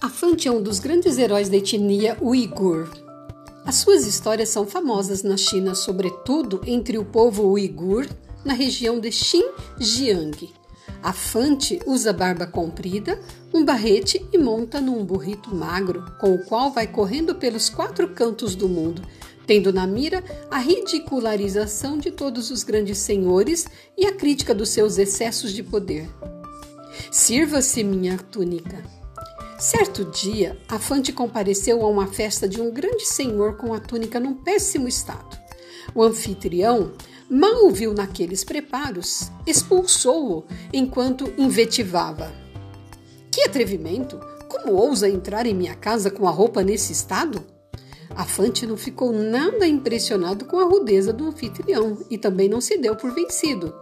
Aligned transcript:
Afante 0.00 0.46
é 0.46 0.52
um 0.52 0.62
dos 0.62 0.78
grandes 0.78 1.18
heróis 1.18 1.48
da 1.48 1.56
etnia 1.56 2.16
uigur. 2.22 2.88
As 3.64 3.74
suas 3.76 4.06
histórias 4.06 4.48
são 4.48 4.64
famosas 4.64 5.24
na 5.24 5.36
China, 5.36 5.74
sobretudo 5.74 6.60
entre 6.64 6.96
o 6.96 7.04
povo 7.04 7.48
uigur, 7.48 8.06
na 8.44 8.52
região 8.52 9.00
de 9.00 9.10
Xinjiang. 9.10 10.54
Afante 11.02 11.80
usa 11.84 12.12
barba 12.12 12.46
comprida, 12.46 13.20
um 13.52 13.64
barrete 13.64 14.24
e 14.32 14.38
monta 14.38 14.80
num 14.80 15.04
burrito 15.04 15.52
magro, 15.52 16.04
com 16.20 16.32
o 16.32 16.44
qual 16.44 16.70
vai 16.70 16.86
correndo 16.86 17.34
pelos 17.34 17.68
quatro 17.68 18.08
cantos 18.10 18.54
do 18.54 18.68
mundo, 18.68 19.02
tendo 19.48 19.72
na 19.72 19.84
mira 19.84 20.22
a 20.48 20.58
ridicularização 20.58 21.98
de 21.98 22.12
todos 22.12 22.52
os 22.52 22.62
grandes 22.62 22.98
senhores 22.98 23.66
e 23.96 24.06
a 24.06 24.12
crítica 24.12 24.54
dos 24.54 24.68
seus 24.68 24.96
excessos 24.96 25.52
de 25.52 25.64
poder. 25.64 26.08
Sirva-se 27.10 27.82
minha 27.82 28.16
túnica. 28.16 28.97
Certo 29.58 30.04
dia, 30.04 30.56
a 30.68 30.78
Fante 30.78 31.12
compareceu 31.12 31.82
a 31.82 31.88
uma 31.88 32.06
festa 32.06 32.48
de 32.48 32.60
um 32.60 32.70
grande 32.70 33.04
senhor 33.04 33.56
com 33.56 33.74
a 33.74 33.80
túnica 33.80 34.20
num 34.20 34.32
péssimo 34.32 34.86
estado. 34.86 35.36
O 35.92 36.00
anfitrião, 36.00 36.92
mal 37.28 37.66
o 37.66 37.70
viu 37.72 37.92
naqueles 37.92 38.44
preparos, 38.44 39.32
expulsou-o 39.44 40.44
enquanto 40.72 41.34
invetivava. 41.36 42.32
Que 43.32 43.42
atrevimento! 43.42 44.20
Como 44.48 44.74
ousa 44.74 45.08
entrar 45.08 45.44
em 45.44 45.54
minha 45.54 45.74
casa 45.74 46.08
com 46.08 46.28
a 46.28 46.30
roupa 46.30 46.62
nesse 46.62 46.92
estado? 46.92 47.44
A 48.14 48.24
Fante 48.24 48.66
não 48.66 48.76
ficou 48.76 49.12
nada 49.12 49.66
impressionado 49.66 50.44
com 50.44 50.58
a 50.58 50.64
rudeza 50.64 51.12
do 51.12 51.26
anfitrião 51.26 51.98
e 52.10 52.16
também 52.16 52.48
não 52.48 52.60
se 52.60 52.78
deu 52.78 52.96
por 52.96 53.12
vencido. 53.14 53.74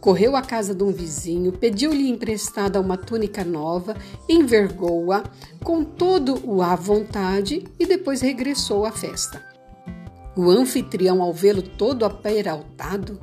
Correu 0.00 0.36
à 0.36 0.42
casa 0.42 0.74
de 0.74 0.82
um 0.82 0.92
vizinho, 0.92 1.52
pediu-lhe 1.52 2.08
emprestada 2.08 2.80
uma 2.80 2.96
túnica 2.96 3.44
nova, 3.44 3.96
envergou-a 4.28 5.24
com 5.62 5.82
todo 5.82 6.40
o 6.44 6.62
à 6.62 6.76
vontade 6.76 7.64
e 7.78 7.86
depois 7.86 8.20
regressou 8.20 8.84
à 8.84 8.92
festa. 8.92 9.42
O 10.36 10.50
anfitrião, 10.50 11.22
ao 11.22 11.32
vê-lo 11.32 11.62
todo 11.62 12.04
aperaltado, 12.04 13.18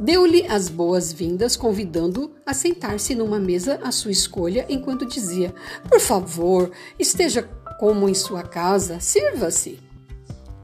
deu-lhe 0.00 0.46
as 0.46 0.68
boas-vindas, 0.68 1.54
convidando-o 1.54 2.30
a 2.44 2.52
sentar-se 2.52 3.14
numa 3.14 3.38
mesa 3.38 3.78
à 3.82 3.92
sua 3.92 4.10
escolha, 4.10 4.66
enquanto 4.68 5.06
dizia: 5.06 5.54
Por 5.88 6.00
favor, 6.00 6.70
esteja 6.98 7.48
como 7.78 8.08
em 8.08 8.14
sua 8.14 8.42
casa, 8.42 9.00
sirva-se. 9.00 9.78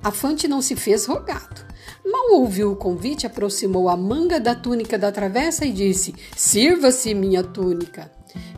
A 0.03 0.11
não 0.49 0.61
se 0.61 0.75
fez 0.75 1.07
rogado. 1.07 1.65
Mal 2.05 2.33
ouviu 2.33 2.73
o 2.73 2.77
convite, 2.77 3.27
aproximou 3.27 3.89
a 3.89 3.97
manga 3.97 4.41
da 4.41 4.55
túnica 4.55 4.99
da 4.99 5.13
travessa 5.13 5.65
e 5.65 5.73
disse: 5.73 6.15
Sirva-se, 6.37 7.15
minha 7.15 7.45
túnica. 7.45 8.11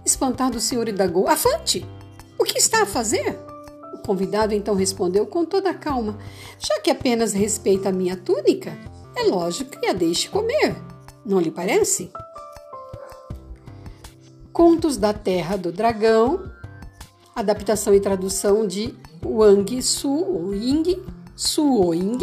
Espantado, 0.04 0.58
o 0.58 0.60
senhor 0.60 0.88
indagou: 0.88 1.28
Afante, 1.28 1.86
o 2.38 2.44
que 2.44 2.58
está 2.58 2.82
a 2.82 2.86
fazer? 2.86 3.38
O 3.92 3.98
convidado 3.98 4.54
então 4.54 4.74
respondeu 4.74 5.26
com 5.26 5.44
toda 5.44 5.70
a 5.70 5.74
calma: 5.74 6.18
Já 6.58 6.80
que 6.80 6.90
apenas 6.90 7.34
respeita 7.34 7.90
a 7.90 7.92
minha 7.92 8.16
túnica, 8.16 8.76
é 9.14 9.24
lógico 9.24 9.78
que 9.78 9.86
a 9.86 9.92
deixe 9.92 10.28
comer. 10.28 10.74
Não 11.24 11.40
lhe 11.40 11.50
parece? 11.50 12.10
Contos 14.52 14.96
da 14.96 15.12
Terra 15.12 15.56
do 15.56 15.72
Dragão, 15.72 16.50
adaptação 17.34 17.94
e 17.94 18.00
tradução 18.00 18.66
de 18.66 18.94
Wang 19.24 19.82
Su 19.82 20.52
Ying 20.52 21.02
Suoing 21.36 22.18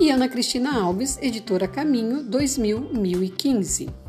e 0.00 0.10
Ana 0.10 0.28
Cristina 0.28 0.80
Alves, 0.80 1.16
editora 1.22 1.68
Caminho 1.68 2.24
2015. 2.24 4.07